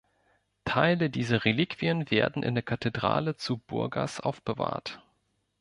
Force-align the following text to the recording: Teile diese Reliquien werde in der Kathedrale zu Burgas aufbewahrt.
Teile 0.65 1.11
diese 1.11 1.45
Reliquien 1.45 2.09
werde 2.09 2.41
in 2.41 2.55
der 2.55 2.63
Kathedrale 2.63 3.35
zu 3.37 3.59
Burgas 3.59 4.19
aufbewahrt. 4.19 4.99